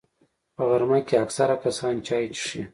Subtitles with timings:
[0.55, 2.61] په غرمه کې اکثره کسان چای څښي